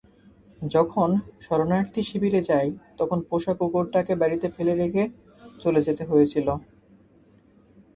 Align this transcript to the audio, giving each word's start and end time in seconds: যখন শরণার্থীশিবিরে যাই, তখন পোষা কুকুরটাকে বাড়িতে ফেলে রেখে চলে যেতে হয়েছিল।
যখন 0.71 1.09
শরণার্থীশিবিরে 1.41 2.41
যাই, 2.49 2.67
তখন 2.97 3.19
পোষা 3.29 3.53
কুকুরটাকে 3.53 4.13
বাড়িতে 4.21 4.47
ফেলে 4.55 4.73
রেখে 4.75 5.03
চলে 5.59 5.79
যেতে 5.87 6.03
হয়েছিল। 6.05 6.47